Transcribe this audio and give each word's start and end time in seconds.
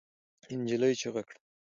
نجلۍ 0.61 0.93
چیغه 0.99 1.21
کړه. 1.27 1.37